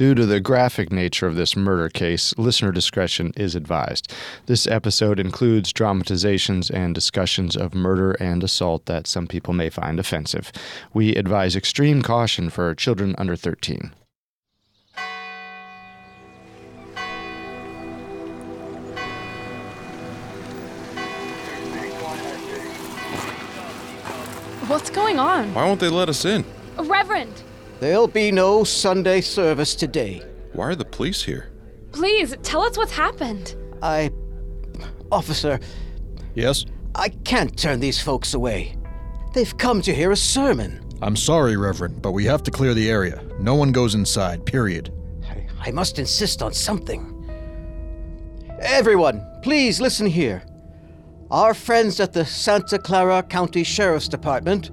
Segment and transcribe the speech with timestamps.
[0.00, 4.10] Due to the graphic nature of this murder case, listener discretion is advised.
[4.46, 10.00] This episode includes dramatizations and discussions of murder and assault that some people may find
[10.00, 10.52] offensive.
[10.94, 13.92] We advise extreme caution for children under 13.
[24.66, 25.52] What's going on?
[25.52, 26.46] Why won't they let us in?
[26.78, 27.42] Reverend,
[27.80, 30.22] There'll be no Sunday service today.
[30.52, 31.46] Why are the police here?
[31.92, 33.56] please tell us what's happened.
[33.82, 34.10] I.
[35.10, 35.58] Officer,
[36.34, 36.64] Yes?
[36.94, 38.76] I can't turn these folks away.
[39.34, 40.80] They've come to hear a sermon.
[41.02, 43.20] I'm sorry, Reverend, but we have to clear the area.
[43.40, 44.92] No one goes inside, period.
[45.28, 47.16] I, I must insist on something.
[48.60, 50.44] Everyone, please listen here.
[51.32, 54.70] Our friends at the Santa Clara County Sheriff's Department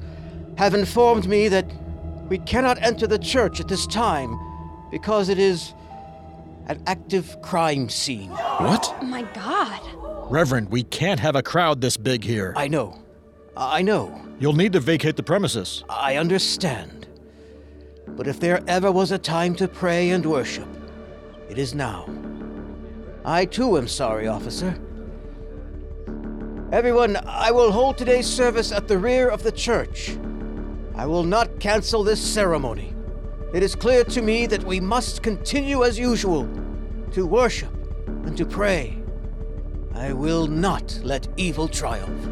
[0.59, 1.65] have informed me that
[2.29, 4.37] we cannot enter the church at this time
[4.91, 5.73] because it is
[6.67, 8.29] an active crime scene.
[8.29, 8.93] What?
[9.01, 9.81] Oh my god.
[10.29, 12.53] Reverend, we can't have a crowd this big here.
[12.55, 13.01] I know.
[13.55, 14.21] I know.
[14.39, 15.83] You'll need to vacate the premises.
[15.89, 17.07] I understand.
[18.07, 20.67] But if there ever was a time to pray and worship,
[21.49, 22.07] it is now.
[23.23, 24.77] I too am sorry, officer.
[26.71, 30.17] Everyone, I will hold today's service at the rear of the church.
[30.97, 32.95] I will not cancel this ceremony.
[33.53, 36.49] It is clear to me that we must continue as usual
[37.11, 37.71] to worship
[38.07, 38.97] and to pray.
[39.93, 42.23] I will not let evil triumph.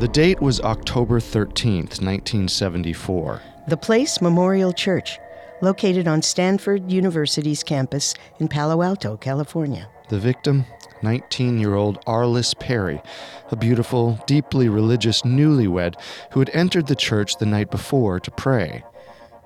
[0.00, 3.42] The date was October 13th, 1974.
[3.66, 5.18] The Place Memorial Church,
[5.62, 9.88] located on Stanford University's campus in Palo Alto, California.
[10.10, 10.66] The victim,
[11.02, 13.00] 19 year old Arlis Perry,
[13.50, 15.94] a beautiful, deeply religious newlywed
[16.32, 18.84] who had entered the church the night before to pray.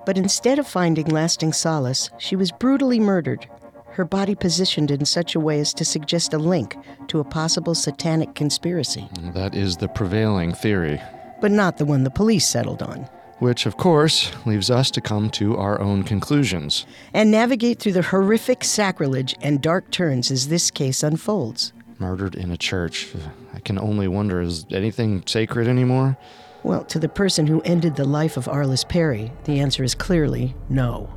[0.05, 3.47] But instead of finding lasting solace, she was brutally murdered,
[3.93, 6.75] her body positioned in such a way as to suggest a link
[7.07, 10.99] to a possible satanic conspiracy, That is the prevailing theory,
[11.39, 13.07] but not the one the police settled on,
[13.43, 16.85] which, of course, leaves us to come to our own conclusions.
[17.13, 21.73] and navigate through the horrific sacrilege and dark turns as this case unfolds.
[21.99, 23.09] Murdered in a church.
[23.53, 26.17] I can only wonder is anything sacred anymore?
[26.63, 30.55] Well, to the person who ended the life of Arlis Perry, the answer is clearly
[30.69, 31.09] no.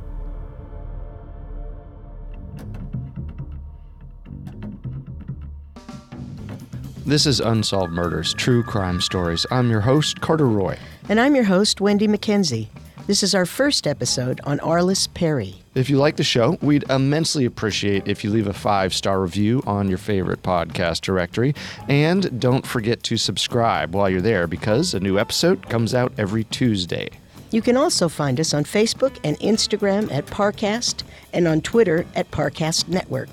[7.05, 9.45] This is Unsolved Murders, True Crime Stories.
[9.49, 10.77] I'm your host, Carter Roy.
[11.09, 12.67] And I'm your host, Wendy McKenzie.
[13.05, 15.55] This is our first episode on Arlis Perry.
[15.73, 19.63] If you like the show, we'd immensely appreciate if you leave a five star review
[19.65, 21.55] on your favorite podcast directory.
[21.87, 26.43] And don't forget to subscribe while you're there because a new episode comes out every
[26.43, 27.09] Tuesday.
[27.51, 32.29] You can also find us on Facebook and Instagram at Parcast and on Twitter at
[32.31, 33.29] Parcast Network.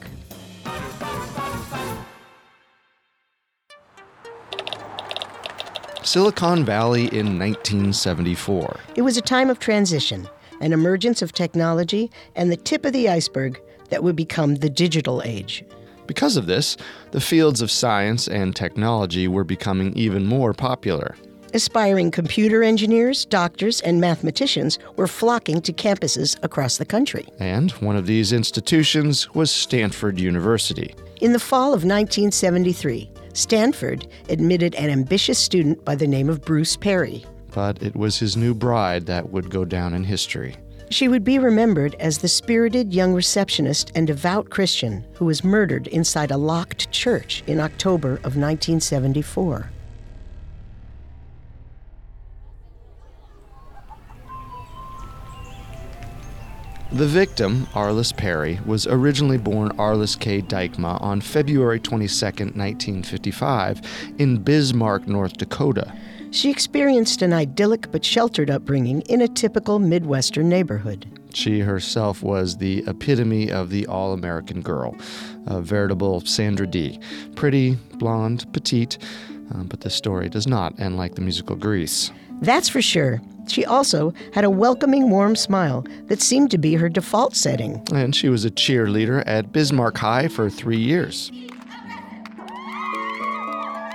[6.04, 8.78] Silicon Valley in 1974.
[8.94, 10.28] It was a time of transition,
[10.60, 15.22] an emergence of technology, and the tip of the iceberg that would become the digital
[15.24, 15.64] age.
[16.06, 16.76] Because of this,
[17.12, 21.16] the fields of science and technology were becoming even more popular.
[21.54, 27.26] Aspiring computer engineers, doctors, and mathematicians were flocking to campuses across the country.
[27.38, 30.94] And one of these institutions was Stanford University.
[31.20, 36.76] In the fall of 1973, Stanford admitted an ambitious student by the name of Bruce
[36.76, 37.24] Perry.
[37.52, 40.56] But it was his new bride that would go down in history.
[40.90, 45.88] She would be remembered as the spirited young receptionist and devout Christian who was murdered
[45.88, 49.70] inside a locked church in October of 1974.
[56.94, 60.40] The victim, Arlis Perry, was originally born Arlis K.
[60.40, 63.80] Dykema on February 22, 1955,
[64.18, 65.92] in Bismarck, North Dakota.
[66.30, 71.06] She experienced an idyllic but sheltered upbringing in a typical Midwestern neighborhood.
[71.34, 74.96] She herself was the epitome of the all American girl,
[75.48, 77.00] a veritable Sandra Dee.
[77.34, 78.98] Pretty, blonde, petite,
[79.52, 82.12] uh, but the story does not end like the musical Grease.
[82.40, 83.20] That's for sure.
[83.46, 87.82] She also had a welcoming, warm smile that seemed to be her default setting.
[87.92, 91.30] And she was a cheerleader at Bismarck High for three years.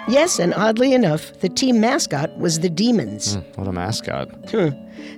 [0.10, 3.38] Yes, and oddly enough, the team mascot was the Demons.
[3.38, 4.30] Mm, what a mascot.
[4.50, 4.70] Hmm.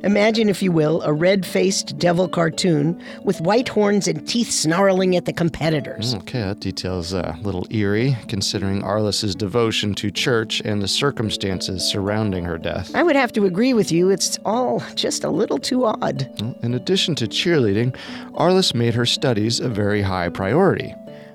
[0.04, 5.16] Imagine, if you will, a red faced devil cartoon with white horns and teeth snarling
[5.16, 6.12] at the competitors.
[6.12, 10.88] Hmm, okay, that detail's uh, a little eerie, considering Arlis's devotion to church and the
[10.88, 12.94] circumstances surrounding her death.
[12.94, 16.30] I would have to agree with you, it's all just a little too odd.
[16.64, 17.96] In addition to cheerleading,
[18.34, 20.94] Arlis made her studies a very high priority.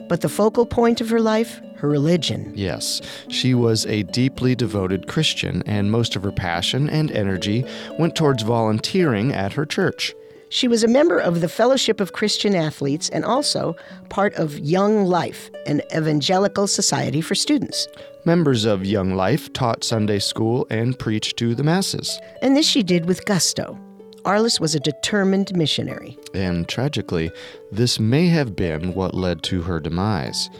[0.08, 1.60] But the focal point of her life?
[1.78, 2.52] Her religion.
[2.54, 7.64] Yes, she was a deeply devoted Christian, and most of her passion and energy
[7.98, 10.14] went towards volunteering at her church.
[10.48, 13.74] She was a member of the Fellowship of Christian Athletes and also
[14.08, 17.88] part of Young Life, an evangelical society for students.
[18.24, 22.18] Members of Young Life taught Sunday school and preached to the masses.
[22.42, 23.78] And this she did with gusto.
[24.24, 26.18] Arlis was a determined missionary.
[26.34, 27.30] And tragically,
[27.70, 30.50] this may have been what led to her demise.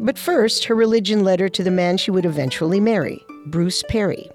[0.00, 4.30] But first, her religion led her to the man she would eventually marry, Bruce Perry.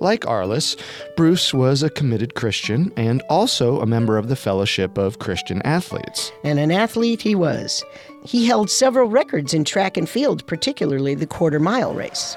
[0.00, 0.76] Like Arlis,
[1.16, 6.32] Bruce was a committed Christian and also a member of the Fellowship of Christian Athletes.
[6.42, 7.84] And an athlete he was.
[8.24, 12.36] He held several records in track and field, particularly the quarter mile race.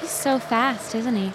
[0.00, 1.32] He's so fast, isn't he?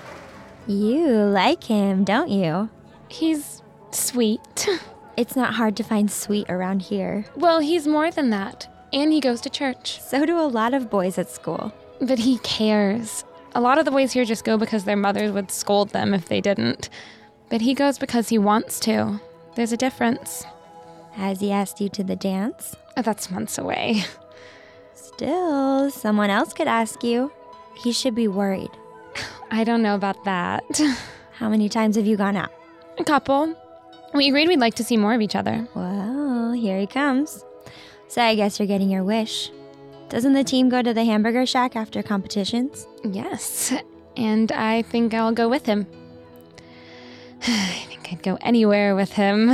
[0.68, 2.70] You like him, don't you?
[3.08, 3.62] He's
[3.92, 4.68] sweet.
[5.18, 7.26] It's not hard to find sweet around here.
[7.36, 8.71] well, he's more than that.
[8.94, 10.00] And he goes to church.
[10.02, 11.74] So do a lot of boys at school.
[12.02, 13.24] But he cares.
[13.54, 16.28] A lot of the boys here just go because their mothers would scold them if
[16.28, 16.90] they didn't.
[17.50, 19.20] But he goes because he wants to.
[19.56, 20.46] There's a difference.
[21.14, 22.76] Has he asked you to the dance?
[22.96, 24.04] Oh, That's months away.
[24.94, 27.32] Still, someone else could ask you.
[27.84, 28.72] He should be worried.
[29.52, 30.64] I don't know about that.
[31.34, 32.52] How many times have you gone out?
[32.98, 33.56] A couple.
[34.14, 35.68] We agreed we'd like to see more of each other.
[35.74, 37.44] Well, here he comes.
[38.12, 39.50] So I guess you're getting your wish.
[40.10, 42.86] Doesn't the team go to the hamburger shack after competitions?
[43.06, 43.74] Yes,
[44.18, 45.88] and I think I'll go with him.
[47.48, 49.54] I think I'd go anywhere with him.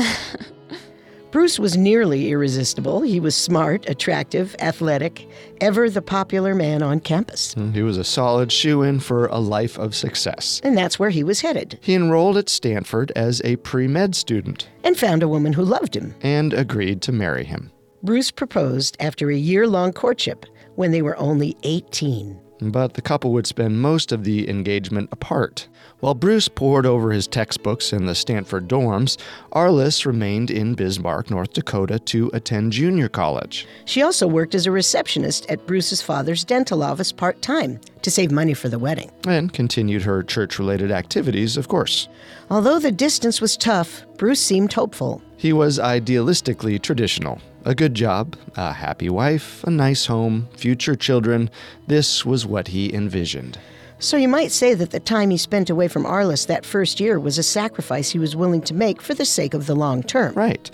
[1.32, 3.04] Bruce was nearly irresistible.
[3.04, 5.30] He was smart, attractive, athletic,
[5.62, 7.54] ever the popular man on campus.
[7.54, 10.62] Mm, he was a solid shoe in for a life of success.
[10.64, 14.68] And that's where he was headed, He enrolled at Stanford as a pre med student
[14.84, 16.16] and found a woman who loved him.
[16.22, 17.72] and agreed to marry him.
[18.08, 20.46] Bruce proposed after a year long courtship
[20.76, 22.40] when they were only 18.
[22.62, 25.68] But the couple would spend most of the engagement apart.
[26.00, 29.18] While Bruce pored over his textbooks in the Stanford dorms,
[29.52, 33.68] Arlis remained in Bismarck, North Dakota to attend junior college.
[33.84, 38.32] She also worked as a receptionist at Bruce's father's dental office part time to save
[38.32, 39.12] money for the wedding.
[39.28, 42.08] and continued her church related activities, of course.
[42.50, 45.22] Although the distance was tough, Bruce seemed hopeful.
[45.36, 47.42] He was idealistically traditional.
[47.68, 51.50] A good job, a happy wife, a nice home, future children.
[51.86, 53.60] This was what he envisioned.
[54.00, 57.20] So you might say that the time he spent away from Arlis that first year
[57.20, 60.34] was a sacrifice he was willing to make for the sake of the long term.
[60.34, 60.72] Right.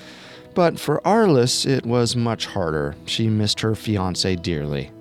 [0.53, 2.95] But for Arlis, it was much harder.
[3.05, 4.91] She missed her fiance dearly.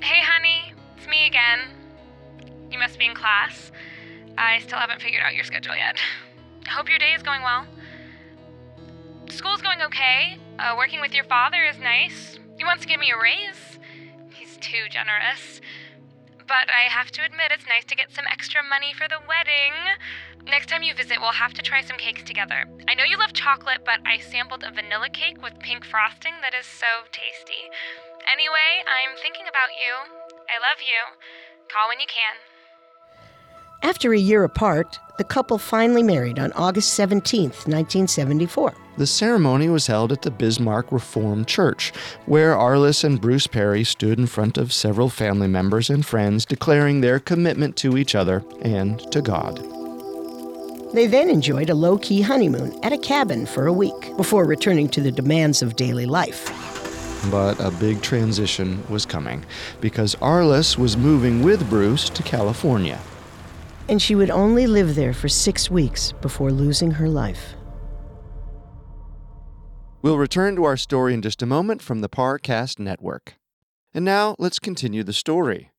[0.00, 1.62] Hey, honey, it's me again.
[2.70, 3.72] You must be in class.
[4.38, 5.96] I still haven't figured out your schedule yet.
[6.64, 7.66] I hope your day is going well.
[9.32, 10.36] School's going okay.
[10.58, 12.38] Uh, working with your father is nice.
[12.58, 13.78] He wants to give me a raise.
[14.28, 15.62] He's too generous.
[16.46, 19.72] But I have to admit, it's nice to get some extra money for the wedding.
[20.44, 22.68] Next time you visit, we'll have to try some cakes together.
[22.86, 26.52] I know you love chocolate, but I sampled a vanilla cake with pink frosting that
[26.52, 27.72] is so tasty.
[28.30, 30.12] Anyway, I'm thinking about you.
[30.44, 31.00] I love you.
[31.72, 32.36] Call when you can.
[33.82, 38.74] After a year apart, the couple finally married on August 17th, 1974.
[38.98, 41.92] The ceremony was held at the Bismarck Reformed Church,
[42.26, 47.00] where Arlis and Bruce Perry stood in front of several family members and friends declaring
[47.00, 49.64] their commitment to each other and to God.
[50.92, 54.90] They then enjoyed a low key honeymoon at a cabin for a week before returning
[54.90, 56.50] to the demands of daily life.
[57.30, 59.42] But a big transition was coming
[59.80, 63.00] because Arlis was moving with Bruce to California.
[63.88, 67.54] And she would only live there for six weeks before losing her life.
[70.02, 73.34] We'll return to our story in just a moment from the Parcast Network.
[73.94, 75.70] And now let's continue the story.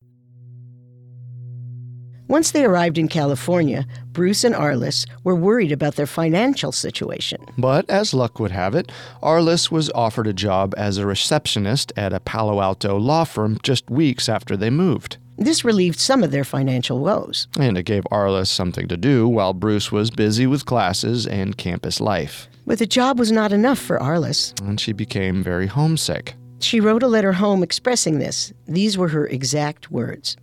[2.29, 7.45] Once they arrived in California, Bruce and Arlis were worried about their financial situation.
[7.57, 12.13] But as luck would have it, Arlis was offered a job as a receptionist at
[12.13, 15.17] a Palo Alto law firm just weeks after they moved.
[15.37, 17.47] This relieved some of their financial woes.
[17.59, 21.99] And it gave Arlis something to do while Bruce was busy with classes and campus
[21.99, 22.47] life.
[22.65, 24.59] But the job was not enough for Arlis.
[24.61, 26.35] And she became very homesick.
[26.59, 28.53] She wrote a letter home expressing this.
[28.67, 30.37] These were her exact words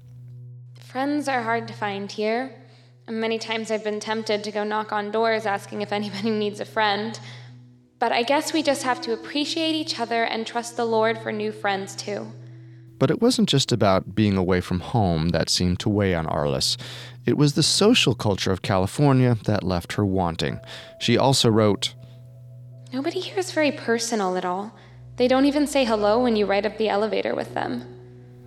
[0.79, 2.55] Friends are hard to find here.
[3.07, 6.61] And Many times I've been tempted to go knock on doors asking if anybody needs
[6.61, 7.19] a friend.
[7.99, 11.33] But I guess we just have to appreciate each other and trust the Lord for
[11.33, 12.33] new friends, too.
[12.99, 16.77] But it wasn't just about being away from home that seemed to weigh on Arlis.
[17.25, 20.61] It was the social culture of California that left her wanting.
[20.99, 21.95] She also wrote
[22.93, 24.75] Nobody here is very personal at all.
[25.15, 27.85] They don't even say hello when you ride up the elevator with them.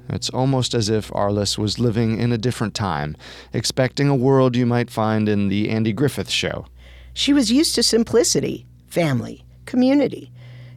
[0.09, 3.15] It's almost as if Arlis was living in a different time,
[3.53, 6.65] expecting a world you might find in the Andy Griffith show.
[7.13, 10.29] She was used to simplicity, family, community,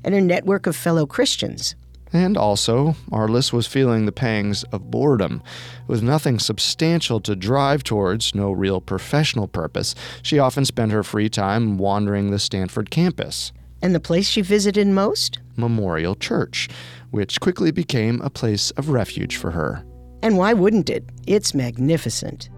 [0.05, 1.75] and her network of fellow Christians.
[2.13, 5.43] And also, Arlis was feeling the pangs of boredom.
[5.89, 11.29] With nothing substantial to drive towards, no real professional purpose, she often spent her free
[11.29, 13.53] time wandering the Stanford campus.
[13.83, 15.39] And the place she visited most?
[15.57, 16.69] Memorial Church,
[17.11, 19.85] which quickly became a place of refuge for her.
[20.23, 21.05] And why wouldn't it?
[21.27, 22.49] It's magnificent.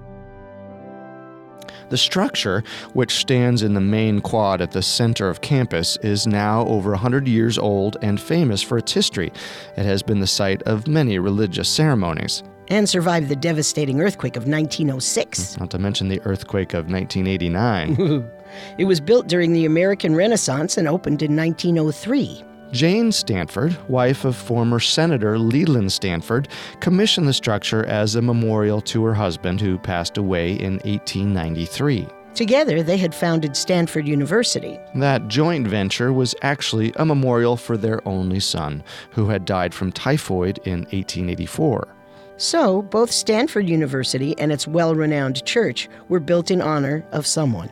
[1.91, 6.67] The structure, which stands in the main quad at the center of campus, is now
[6.67, 9.33] over 100 years old and famous for its history.
[9.77, 12.43] It has been the site of many religious ceremonies.
[12.69, 15.59] And survived the devastating earthquake of 1906.
[15.59, 18.29] Not to mention the earthquake of 1989.
[18.79, 22.45] it was built during the American Renaissance and opened in 1903.
[22.71, 26.49] Jane Stanford, wife of former Senator Leland Stanford,
[26.81, 32.07] commissioned the structure as a memorial to her husband who passed away in 1893.
[32.35, 34.79] Together, they had founded Stanford University.
[34.95, 39.91] That joint venture was actually a memorial for their only son, who had died from
[39.91, 41.89] typhoid in 1884.
[42.37, 47.71] So, both Stanford University and its well renowned church were built in honor of someone.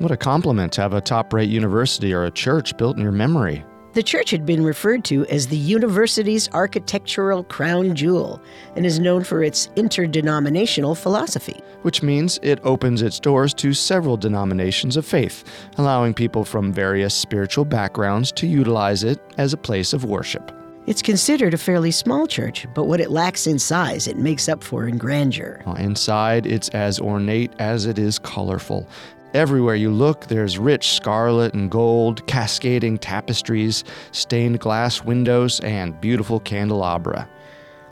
[0.00, 3.12] What a compliment to have a top rate university or a church built in your
[3.12, 3.62] memory.
[3.92, 8.40] The church had been referred to as the university's architectural crown jewel
[8.76, 11.60] and is known for its interdenominational philosophy.
[11.82, 15.44] Which means it opens its doors to several denominations of faith,
[15.76, 20.50] allowing people from various spiritual backgrounds to utilize it as a place of worship.
[20.86, 24.64] It's considered a fairly small church, but what it lacks in size, it makes up
[24.64, 25.62] for in grandeur.
[25.76, 28.88] Inside, it's as ornate as it is colorful.
[29.32, 36.40] Everywhere you look, there's rich scarlet and gold, cascading tapestries, stained glass windows, and beautiful
[36.40, 37.28] candelabra.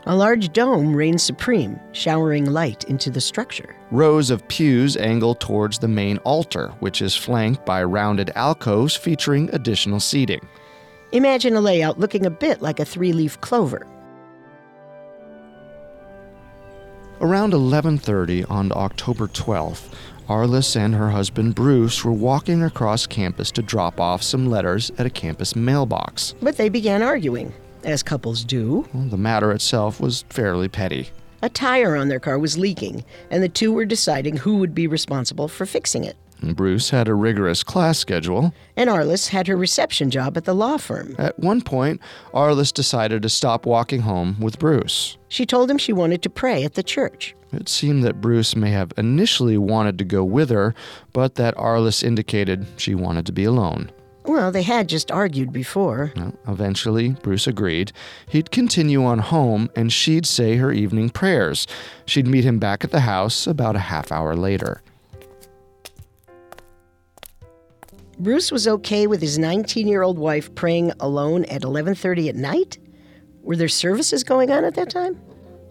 [0.05, 3.75] A large dome reigns supreme, showering light into the structure.
[3.91, 9.49] Rows of pews angle towards the main altar, which is flanked by rounded alcoves featuring
[9.53, 10.45] additional seating.
[11.13, 13.87] Imagine a layout looking a bit like a three leaf clover.
[17.21, 19.93] Around 11:30 on October 12th,
[20.29, 25.07] Arlis and her husband Bruce were walking across campus to drop off some letters at
[25.07, 26.35] a campus mailbox.
[26.39, 27.51] But they began arguing,
[27.83, 28.87] as couples do.
[28.93, 31.09] Well, the matter itself was fairly petty.
[31.41, 34.85] A tire on their car was leaking, and the two were deciding who would be
[34.85, 36.15] responsible for fixing it.
[36.43, 38.53] Bruce had a rigorous class schedule.
[38.77, 41.15] And Arlis had her reception job at the law firm.
[41.17, 42.01] At one point,
[42.35, 45.17] Arlis decided to stop walking home with Bruce.
[45.27, 47.35] She told him she wanted to pray at the church.
[47.51, 50.75] It seemed that Bruce may have initially wanted to go with her,
[51.13, 53.91] but that Arlis indicated she wanted to be alone.
[54.25, 56.13] Well, they had just argued before.
[56.15, 57.91] Well, eventually, Bruce agreed.
[58.27, 61.65] He'd continue on home and she'd say her evening prayers.
[62.05, 64.83] She'd meet him back at the house about a half hour later.
[68.19, 72.77] Bruce was okay with his 19-year-old wife praying alone at 11:30 at night?
[73.41, 75.19] Were there services going on at that time?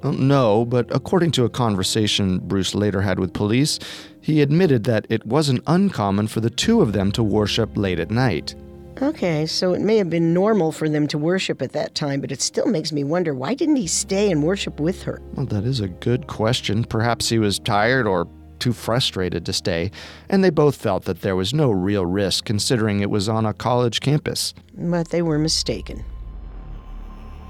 [0.03, 3.79] Well, no, but according to a conversation Bruce later had with police,
[4.21, 8.11] he admitted that it wasn't uncommon for the two of them to worship late at
[8.11, 8.55] night.
[9.01, 12.33] Okay, so it may have been normal for them to worship at that time, but
[12.33, 15.21] it still makes me wonder why didn't he stay and worship with her?
[15.35, 16.85] Well, that is a good question.
[16.85, 18.27] Perhaps he was tired or
[18.59, 19.93] too frustrated to stay,
[20.29, 23.55] and they both felt that there was no real risk considering it was on a
[23.55, 24.53] college campus.
[24.75, 26.05] But they were mistaken.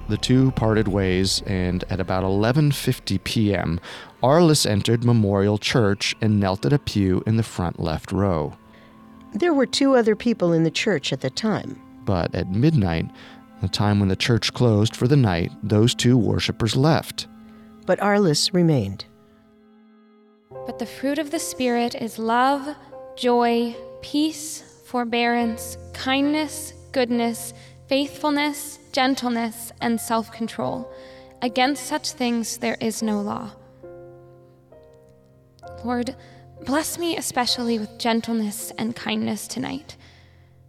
[0.08, 3.78] The two parted ways, and at about 11:50 p.m.,
[4.22, 8.56] Arlis entered Memorial Church and knelt at a pew in the front left row.
[9.34, 11.80] There were two other people in the church at the time.
[12.06, 13.10] But at midnight,
[13.60, 17.26] the time when the church closed for the night, those two worshippers left.
[17.84, 19.04] But Arlis remained.
[20.64, 22.74] But the fruit of the Spirit is love,
[23.16, 27.52] joy, peace, forbearance, kindness, goodness,
[27.88, 30.92] faithfulness, gentleness, and self control.
[31.40, 33.52] Against such things there is no law.
[35.84, 36.16] Lord,
[36.66, 39.96] bless me especially with gentleness and kindness tonight.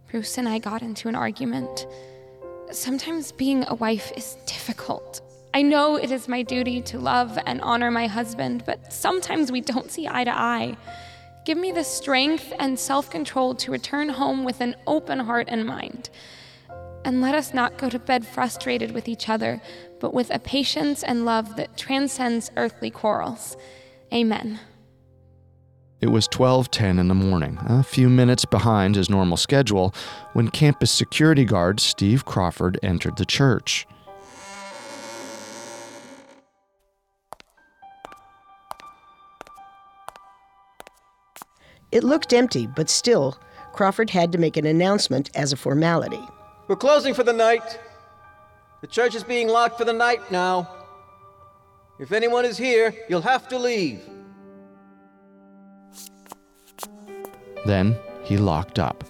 [0.08, 1.88] Bruce and I got into an argument.
[2.70, 5.22] Sometimes being a wife is difficult.
[5.52, 9.60] I know it is my duty to love and honor my husband, but sometimes we
[9.60, 10.76] don't see eye to eye.
[11.44, 15.66] Give me the strength and self control to return home with an open heart and
[15.66, 16.10] mind.
[17.04, 19.60] And let us not go to bed frustrated with each other,
[20.00, 23.56] but with a patience and love that transcends earthly quarrels.
[24.12, 24.60] Amen.
[26.00, 29.94] It was 12:10 in the morning, a few minutes behind his normal schedule,
[30.32, 33.86] when campus security guard Steve Crawford entered the church.
[41.92, 43.38] It looked empty, but still,
[43.72, 46.22] Crawford had to make an announcement as a formality.
[46.70, 47.80] We're closing for the night.
[48.80, 50.70] The church is being locked for the night now.
[51.98, 54.00] If anyone is here, you'll have to leave.
[57.66, 59.02] Then he locked up.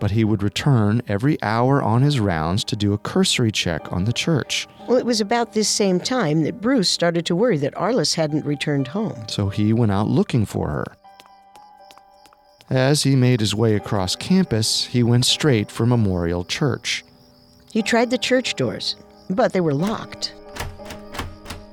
[0.00, 4.04] But he would return every hour on his rounds to do a cursory check on
[4.04, 4.66] the church.
[4.88, 8.44] Well, it was about this same time that Bruce started to worry that Arlis hadn't
[8.44, 9.28] returned home.
[9.28, 10.86] So he went out looking for her.
[12.72, 17.04] As he made his way across campus, he went straight for Memorial Church.
[17.70, 18.96] He tried the church doors,
[19.28, 20.32] but they were locked.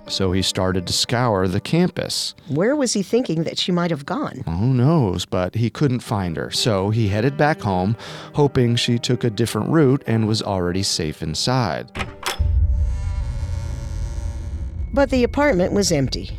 [0.09, 2.35] So he started to scour the campus.
[2.49, 4.43] Where was he thinking that she might have gone?
[4.45, 7.95] Who knows, but he couldn't find her, so he headed back home,
[8.33, 11.89] hoping she took a different route and was already safe inside.
[14.91, 16.31] But the apartment was empty,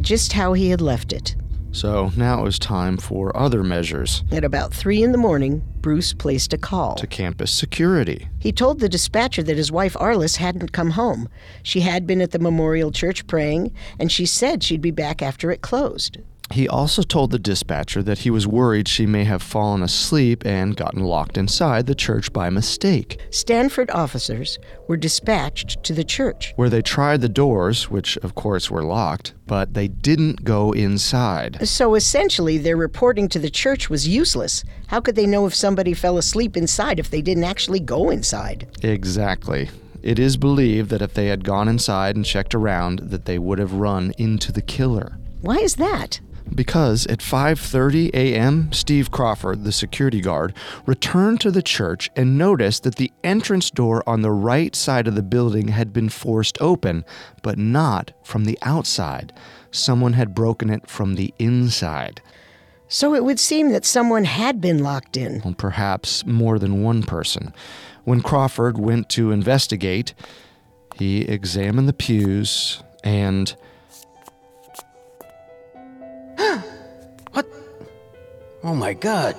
[0.00, 1.36] just how he had left it.
[1.72, 4.24] So now it was time for other measures.
[4.32, 8.28] At about three in the morning, Bruce placed a call to campus security.
[8.38, 11.28] He told the dispatcher that his wife Arlis hadn't come home.
[11.62, 15.50] She had been at the memorial church praying, and she said she'd be back after
[15.50, 16.18] it closed.
[16.50, 20.76] He also told the dispatcher that he was worried she may have fallen asleep and
[20.76, 23.20] gotten locked inside the church by mistake.
[23.30, 24.58] Stanford officers
[24.88, 29.34] were dispatched to the church, where they tried the doors, which of course were locked,
[29.46, 31.68] but they didn't go inside.
[31.68, 34.64] So essentially, their reporting to the church was useless.
[34.86, 38.68] How could they know if somebody fell asleep inside if they didn't actually go inside?
[38.82, 39.68] Exactly.
[40.02, 43.58] It is believed that if they had gone inside and checked around that they would
[43.58, 45.18] have run into the killer.
[45.40, 46.20] Why is that?
[46.54, 50.54] Because at 5:30 a.m., Steve Crawford, the security guard,
[50.86, 55.14] returned to the church and noticed that the entrance door on the right side of
[55.14, 57.04] the building had been forced open,
[57.42, 59.32] but not from the outside.
[59.70, 62.20] Someone had broken it from the inside.
[62.88, 65.42] So it would seem that someone had been locked in.
[65.44, 67.52] Well, perhaps more than one person.
[68.04, 70.14] When Crawford went to investigate,
[70.96, 73.54] he examined the pews and
[77.32, 77.46] what?
[78.62, 79.36] Oh my god.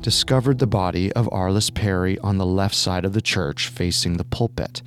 [0.00, 4.24] Discovered the body of Arlis Perry on the left side of the church facing the
[4.24, 4.82] pulpit.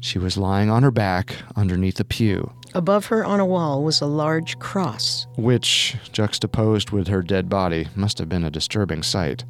[0.00, 2.52] She was lying on her back underneath a pew.
[2.74, 7.88] Above her on a wall was a large cross, which, juxtaposed with her dead body,
[7.94, 9.44] must have been a disturbing sight.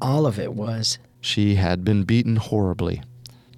[0.00, 0.98] All of it was.
[1.20, 3.02] She had been beaten horribly.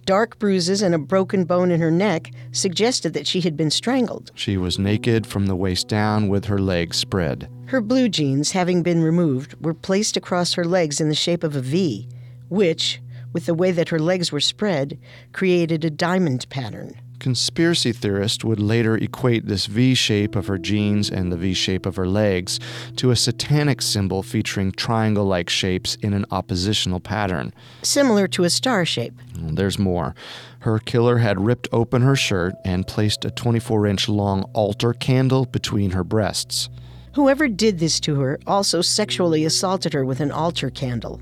[0.09, 4.33] Dark bruises and a broken bone in her neck suggested that she had been strangled.
[4.35, 7.47] She was naked from the waist down with her legs spread.
[7.67, 11.55] Her blue jeans, having been removed, were placed across her legs in the shape of
[11.55, 12.09] a V,
[12.49, 13.03] which,
[13.35, 14.99] with the way that her legs were spread,
[15.35, 16.99] created a diamond pattern.
[17.19, 21.85] Conspiracy theorists would later equate this V shape of her jeans and the V shape
[21.85, 22.61] of her legs
[22.97, 27.53] to a satanic symbol featuring triangle like shapes in an oppositional pattern.
[27.83, 29.15] Similar to a star shape.
[29.35, 30.15] There's more.
[30.61, 35.47] Her killer had ripped open her shirt and placed a 24 inch long altar candle
[35.47, 36.69] between her breasts.
[37.15, 41.21] Whoever did this to her also sexually assaulted her with an altar candle.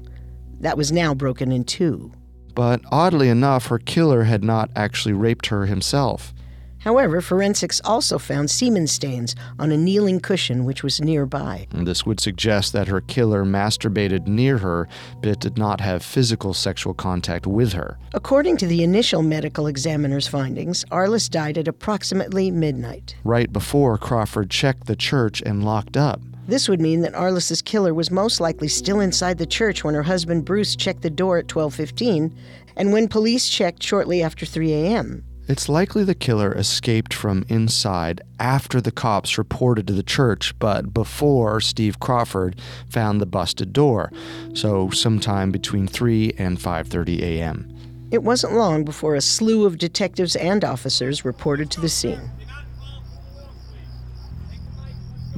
[0.60, 2.12] That was now broken in two.
[2.56, 6.32] But oddly enough, her killer had not actually raped her himself.
[6.78, 11.66] However, forensics also found semen stains on a kneeling cushion which was nearby.
[11.72, 14.88] This would suggest that her killer masturbated near her,
[15.20, 17.98] but did not have physical sexual contact with her.
[18.14, 23.16] According to the initial medical examiner's findings, Arlis died at approximately midnight.
[23.24, 26.20] Right before Crawford checked the church and locked up.
[26.48, 30.04] This would mean that Arlis's killer was most likely still inside the church when her
[30.04, 32.32] husband Bruce checked the door at 12:15
[32.76, 35.24] and when police checked shortly after 3 a.m.
[35.48, 40.92] It's likely the killer escaped from inside after the cops reported to the church, but
[40.92, 44.12] before Steve Crawford found the busted door,
[44.54, 47.72] so sometime between 3 and 5:30 a.m.
[48.12, 52.30] It wasn't long before a slew of detectives and officers reported to the scene.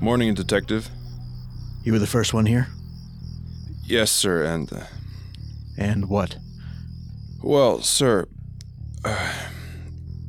[0.00, 0.90] Morning, Detective.
[1.84, 2.68] You were the first one here?
[3.84, 4.70] Yes, sir, and.
[4.72, 4.84] Uh,
[5.76, 6.36] And what?
[7.42, 8.26] well, sir.
[9.04, 9.32] Uh,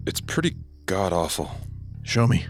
[0.06, 1.50] it's pretty god awful.
[2.04, 2.46] Show me.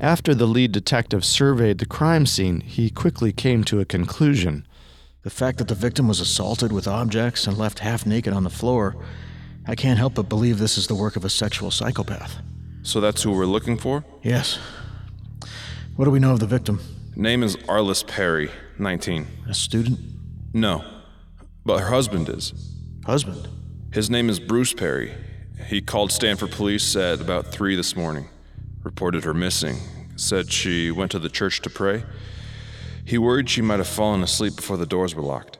[0.00, 4.66] After the lead detective surveyed the crime scene, he quickly came to a conclusion.
[5.22, 8.50] The fact that the victim was assaulted with objects and left half naked on the
[8.50, 8.94] floor,
[9.66, 12.36] I can't help but believe this is the work of a sexual psychopath.
[12.82, 14.04] So that's who we're looking for?
[14.22, 14.58] Yes.
[15.96, 16.78] What do we know of the victim?
[17.18, 19.26] Name is Arlis Perry, 19.
[19.48, 19.98] A student?
[20.52, 20.84] No,
[21.64, 22.52] but her husband is.
[23.06, 23.48] Husband?
[23.90, 25.14] His name is Bruce Perry.
[25.66, 28.28] He called Stanford police at about 3 this morning,
[28.82, 29.78] reported her missing,
[30.16, 32.04] said she went to the church to pray.
[33.02, 35.56] He worried she might have fallen asleep before the doors were locked.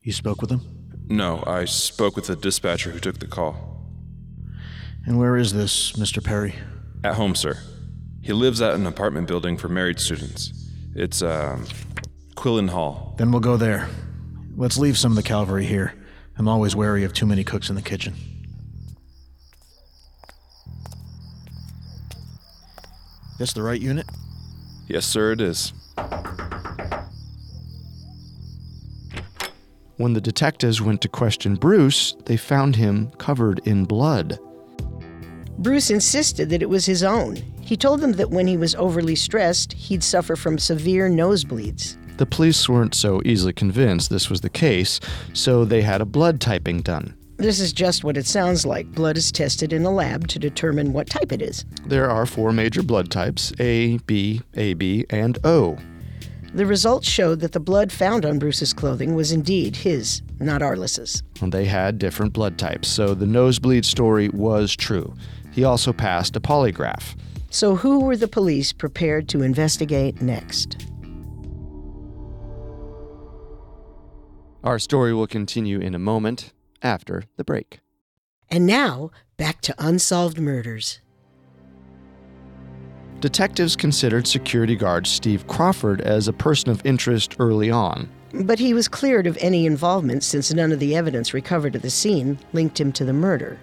[0.00, 0.60] You spoke with him?
[1.08, 3.90] No, I spoke with the dispatcher who took the call.
[5.06, 6.22] And where is this, Mr.
[6.22, 6.54] Perry?
[7.02, 7.58] At home, sir.
[8.22, 10.60] He lives at an apartment building for married students.
[10.94, 11.66] It's, um,
[12.36, 13.14] Quillen Hall.
[13.18, 13.88] Then we'll go there.
[14.56, 15.94] Let's leave some of the cavalry here.
[16.36, 18.14] I'm always wary of too many cooks in the kitchen.
[23.38, 24.06] This the right unit?
[24.86, 25.72] Yes, sir, it is.
[29.96, 34.38] When the detectives went to question Bruce, they found him covered in blood.
[35.58, 37.36] Bruce insisted that it was his own.
[37.64, 41.96] He told them that when he was overly stressed, he'd suffer from severe nosebleeds.
[42.18, 45.00] The police weren't so easily convinced this was the case,
[45.32, 47.16] so they had a blood typing done.
[47.38, 48.92] This is just what it sounds like.
[48.92, 51.64] Blood is tested in a lab to determine what type it is.
[51.84, 55.76] There are four major blood types A, B, AB, and O.
[56.52, 61.24] The results showed that the blood found on Bruce's clothing was indeed his, not Arlis's.
[61.40, 65.14] And They had different blood types, so the nosebleed story was true.
[65.50, 67.16] He also passed a polygraph.
[67.54, 70.88] So, who were the police prepared to investigate next?
[74.64, 77.78] Our story will continue in a moment after the break.
[78.50, 81.00] And now, back to Unsolved Murders.
[83.20, 88.10] Detectives considered security guard Steve Crawford as a person of interest early on.
[88.32, 91.90] But he was cleared of any involvement since none of the evidence recovered at the
[91.90, 93.60] scene linked him to the murder.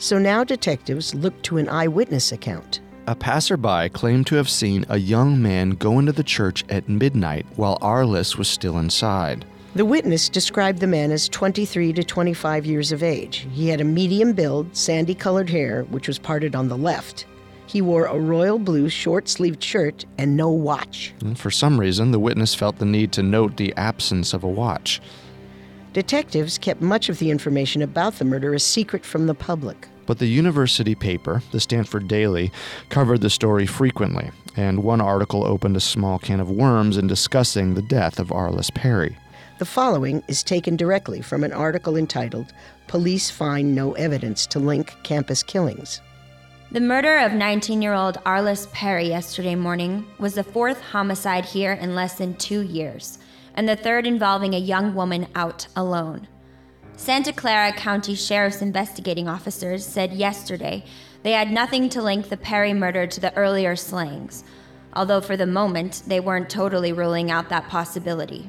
[0.00, 2.80] So now detectives looked to an eyewitness account.
[3.06, 7.44] A passerby claimed to have seen a young man go into the church at midnight
[7.56, 9.44] while Arlis was still inside.
[9.74, 13.46] The witness described the man as 23 to 25 years of age.
[13.52, 17.26] He had a medium build, sandy colored hair, which was parted on the left.
[17.66, 21.12] He wore a royal blue short sleeved shirt and no watch.
[21.36, 25.00] For some reason, the witness felt the need to note the absence of a watch.
[25.92, 29.88] Detectives kept much of the information about the murder a secret from the public.
[30.06, 32.52] But the university paper, the Stanford Daily,
[32.90, 37.74] covered the story frequently, and one article opened a small can of worms in discussing
[37.74, 39.16] the death of Arlis Perry.
[39.58, 42.52] The following is taken directly from an article entitled
[42.86, 46.00] Police Find No Evidence to Link Campus Killings.
[46.70, 51.72] The murder of 19 year old Arlis Perry yesterday morning was the fourth homicide here
[51.72, 53.18] in less than two years,
[53.60, 56.26] and the third involving a young woman out alone.
[56.96, 60.82] Santa Clara County Sheriff's investigating officers said yesterday
[61.24, 64.44] they had nothing to link the Perry murder to the earlier slayings,
[64.94, 68.48] although for the moment they weren't totally ruling out that possibility.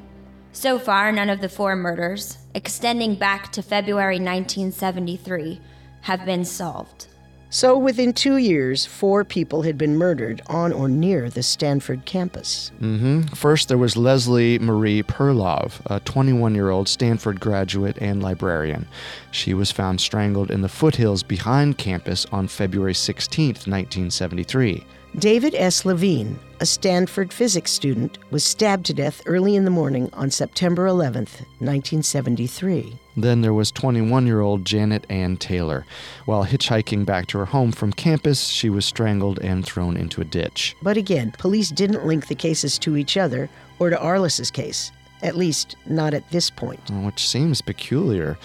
[0.52, 5.60] So far, none of the four murders, extending back to February 1973,
[6.00, 7.08] have been solved.
[7.54, 12.72] So, within two years, four people had been murdered on or near the Stanford campus.
[12.78, 18.88] hmm First, there was Leslie Marie Perlov, a 21 year old Stanford graduate and librarian.
[19.30, 24.86] She was found strangled in the foothills behind campus on February 16, 1973.
[25.18, 25.84] David S.
[25.84, 30.86] Levine, a Stanford physics student, was stabbed to death early in the morning on September
[30.86, 31.24] 11,
[31.58, 32.98] 1973.
[33.14, 35.84] Then there was 21 year old Janet Ann Taylor.
[36.24, 40.24] While hitchhiking back to her home from campus, she was strangled and thrown into a
[40.24, 40.74] ditch.
[40.80, 45.36] But again, police didn't link the cases to each other or to Arlis's case, at
[45.36, 46.90] least not at this point.
[46.90, 48.38] Which seems peculiar.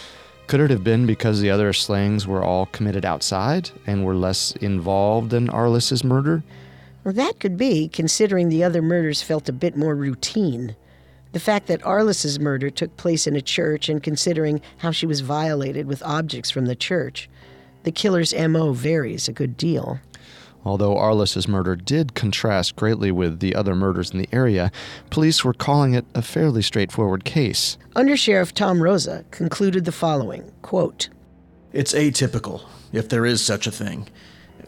[0.48, 4.54] Could it have been because the other slayings were all committed outside and were less
[4.54, 6.42] involved in Arlis's murder?
[7.04, 10.78] Well, that could be, considering the other murders felt a bit more routine.
[11.34, 15.20] The fact that Arlis's murder took place in a church and considering how she was
[15.20, 17.30] violated with objects from the church,
[17.84, 20.00] the killer's MO varies a good deal.
[20.68, 24.70] Although Arlis's murder did contrast greatly with the other murders in the area,
[25.10, 27.78] police were calling it a fairly straightforward case.
[27.96, 31.08] Undersheriff Tom Rosa concluded the following quote,
[31.72, 34.10] It's atypical, if there is such a thing.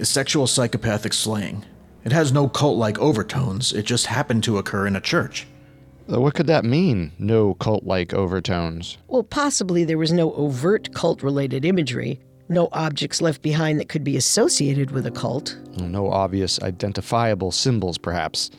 [0.02, 1.66] Sexual psychopathic slaying.
[2.06, 5.48] It has no cult like overtones, it just happened to occur in a church.
[6.10, 7.12] Uh, What could that mean?
[7.20, 8.98] No cult like overtones.
[9.10, 14.04] Well, possibly there was no overt cult related imagery, no objects left behind that could
[14.04, 18.50] be associated with a cult, No obvious identifiable symbols, perhaps.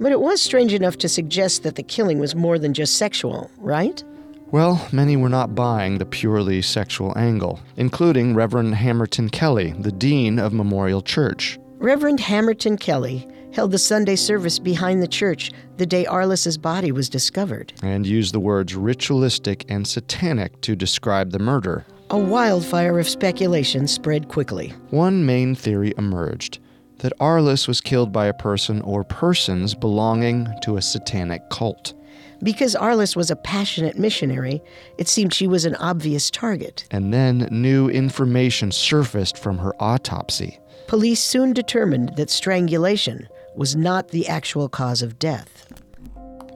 [0.00, 3.50] but it was strange enough to suggest that the killing was more than just sexual,
[3.58, 4.02] right?
[4.50, 10.38] Well, many were not buying the purely sexual angle, including Reverend Hamerton Kelly, the dean
[10.38, 11.58] of Memorial Church.
[11.78, 17.08] Reverend Hamerton Kelly held the Sunday service behind the church the day Arlis's body was
[17.08, 17.72] discovered.
[17.82, 21.84] and used the words ritualistic and satanic to describe the murder.
[22.14, 24.72] A wildfire of speculation spread quickly.
[24.90, 26.60] One main theory emerged
[26.98, 31.92] that Arlis was killed by a person or persons belonging to a satanic cult.
[32.40, 34.62] Because Arlis was a passionate missionary,
[34.96, 36.86] it seemed she was an obvious target.
[36.92, 40.60] And then new information surfaced from her autopsy.
[40.86, 45.66] Police soon determined that strangulation was not the actual cause of death.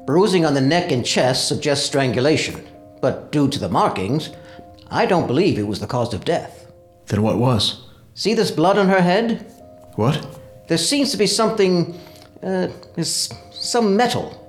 [0.07, 2.65] Bruising on the neck and chest suggests strangulation,
[3.03, 4.31] but due to the markings,
[4.91, 6.71] I don't believe it was the cause of death.
[7.07, 7.85] Then what was?
[8.15, 9.53] See this blood on her head?
[9.97, 10.41] What?
[10.69, 11.99] There seems to be something.
[12.43, 14.45] Uh, is some metal.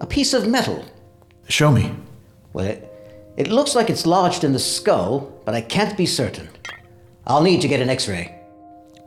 [0.00, 0.84] A piece of metal.
[1.48, 1.94] Show me.
[2.52, 2.88] Well, it,
[3.36, 6.48] it looks like it's lodged in the skull, but I can't be certain.
[7.26, 8.38] I'll need to get an x ray.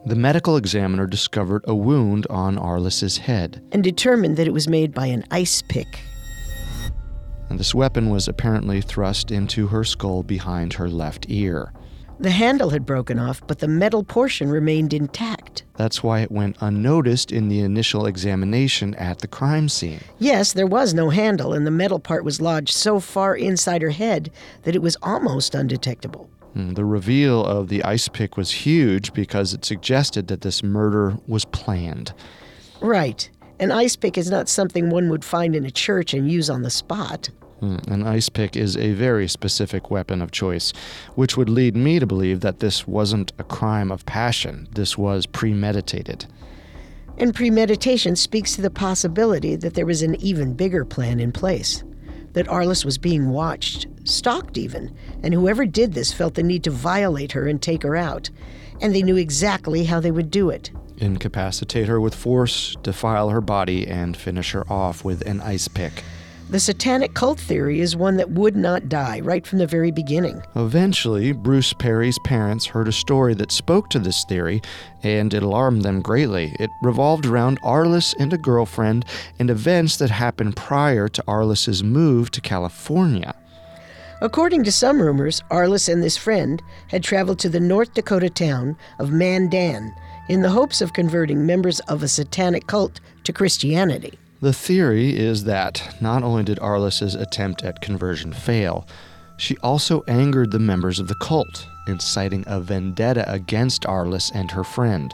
[0.05, 4.93] The medical examiner discovered a wound on Arlis's head, and determined that it was made
[4.93, 5.99] by an ice pick.
[7.49, 11.71] And this weapon was apparently thrust into her skull behind her left ear.
[12.17, 15.63] The handle had broken off, but the metal portion remained intact.
[15.75, 19.99] That's why it went unnoticed in the initial examination at the crime scene.
[20.17, 23.89] Yes, there was no handle, and the metal part was lodged so far inside her
[23.89, 24.31] head
[24.63, 26.29] that it was almost undetectable.
[26.53, 31.17] Hmm, The reveal of the ice pick was huge because it suggested that this murder
[31.27, 32.13] was planned.
[32.79, 33.29] Right.
[33.59, 36.63] An ice pick is not something one would find in a church and use on
[36.63, 37.29] the spot.
[37.61, 40.73] Hmm, An ice pick is a very specific weapon of choice,
[41.15, 44.67] which would lead me to believe that this wasn't a crime of passion.
[44.73, 46.25] This was premeditated.
[47.17, 51.81] And premeditation speaks to the possibility that there was an even bigger plan in place.
[52.33, 56.71] That Arlis was being watched, stalked even, and whoever did this felt the need to
[56.71, 58.29] violate her and take her out.
[58.81, 60.71] And they knew exactly how they would do it.
[60.97, 66.03] Incapacitate her with force, defile her body, and finish her off with an ice pick.
[66.47, 70.43] The satanic cult theory is one that would not die right from the very beginning.
[70.55, 74.61] Eventually, Bruce Perry's parents heard a story that spoke to this theory,
[75.01, 76.55] and it alarmed them greatly.
[76.59, 79.05] It revolved around Arlis and a girlfriend
[79.39, 83.33] and events that happened prior to Arlis's move to California.
[84.21, 88.77] According to some rumors, Arlis and this friend had traveled to the North Dakota town
[88.99, 89.95] of Mandan
[90.29, 94.17] in the hopes of converting members of a satanic cult to Christianity.
[94.41, 98.87] The theory is that not only did Arlis's attempt at conversion fail,
[99.37, 104.63] she also angered the members of the cult, inciting a vendetta against Arlis and her
[104.63, 105.13] friend.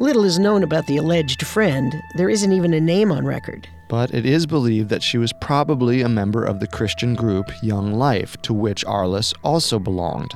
[0.00, 1.94] Little is known about the alleged friend.
[2.16, 3.68] There isn't even a name on record.
[3.88, 7.94] But it is believed that she was probably a member of the Christian group Young
[7.94, 10.34] Life, to which Arlis also belonged.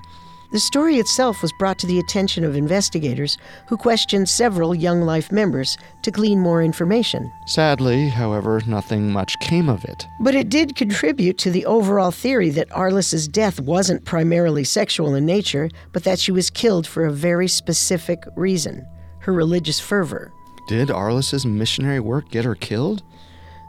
[0.50, 5.30] The story itself was brought to the attention of investigators who questioned several Young Life
[5.30, 7.30] members to glean more information.
[7.46, 10.06] Sadly, however, nothing much came of it.
[10.20, 15.26] But it did contribute to the overall theory that Arlis's death wasn't primarily sexual in
[15.26, 18.87] nature, but that she was killed for a very specific reason
[19.20, 20.32] her religious fervor.
[20.68, 23.02] Did Arlis's missionary work get her killed?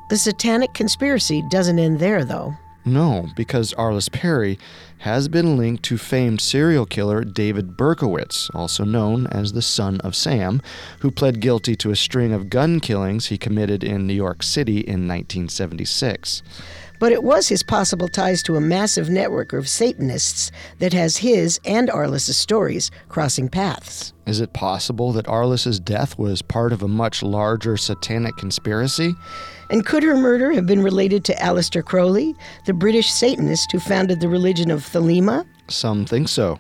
[0.10, 2.56] The satanic conspiracy doesn't end there, though.
[2.90, 4.58] No, because Arlis Perry
[5.00, 10.16] has been linked to famed serial killer David Berkowitz, also known as the Son of
[10.16, 10.60] Sam,
[11.02, 14.80] who pled guilty to a string of gun killings he committed in New York City
[14.80, 16.42] in 1976.
[17.00, 21.60] But it was his possible ties to a massive network of Satanists that has his
[21.66, 24.14] and Arlis's stories crossing paths.
[24.28, 29.16] Is it possible that Arlis's death was part of a much larger satanic conspiracy?
[29.72, 32.36] And could her murder have been related to Aleister Crowley,
[32.66, 35.46] the British Satanist who founded the religion of Thelema?
[35.68, 36.60] Some think so.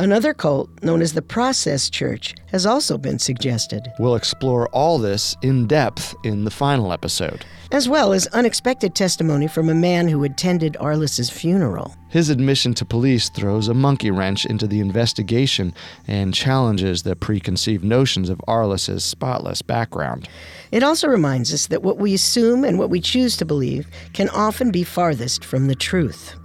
[0.00, 3.86] Another cult, known as the Process Church, has also been suggested.
[3.98, 7.44] We'll explore all this in depth in the final episode.
[7.70, 11.94] As well as unexpected testimony from a man who attended Arlis's funeral.
[12.08, 15.74] His admission to police throws a monkey wrench into the investigation
[16.08, 20.30] and challenges the preconceived notions of Arlis's spotless background.
[20.72, 24.30] It also reminds us that what we assume and what we choose to believe can
[24.30, 26.39] often be farthest from the truth.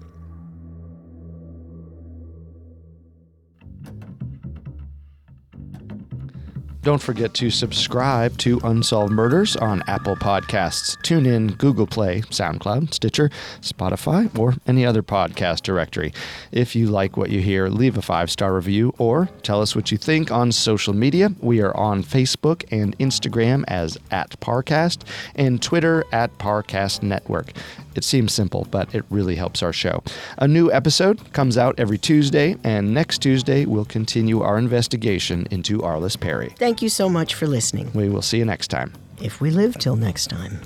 [6.86, 13.32] Don't forget to subscribe to Unsolved Murders on Apple Podcasts, TuneIn, Google Play, SoundCloud, Stitcher,
[13.62, 16.13] Spotify, or any other podcast directory.
[16.52, 19.91] If you like what you hear, leave a five star review or tell us what
[19.91, 21.32] you think on social media.
[21.39, 27.52] We are on Facebook and Instagram as at Parcast and Twitter at Parcast Network.
[27.95, 30.04] It seems simple, but it really helps our show.
[30.38, 35.80] A new episode comes out every Tuesday, and next Tuesday we'll continue our investigation into
[35.80, 36.54] Arlis Perry.
[36.76, 37.90] Thank you so much for listening.
[37.94, 38.92] We will see you next time.
[39.22, 40.60] If we live till next time.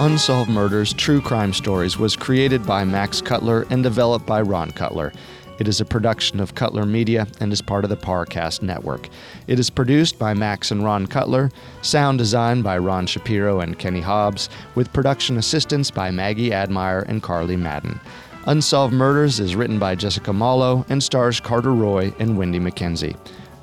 [0.00, 5.12] Unsolved Murders True Crime Stories was created by Max Cutler and developed by Ron Cutler.
[5.58, 9.10] It is a production of Cutler Media and is part of the Parcast Network.
[9.46, 11.50] It is produced by Max and Ron Cutler,
[11.82, 17.22] sound design by Ron Shapiro and Kenny Hobbs, with production assistance by Maggie Admire and
[17.22, 18.00] Carly Madden.
[18.48, 23.14] Unsolved Murders is written by Jessica Mallow and stars Carter Roy and Wendy McKenzie.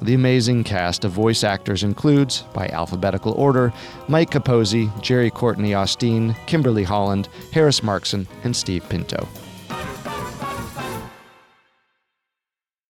[0.04, 3.74] The amazing cast of voice actors includes, by alphabetical order,
[4.08, 9.28] Mike Capozzi, Jerry Courtney Austin, Kimberly Holland, Harris Markson, and Steve Pinto.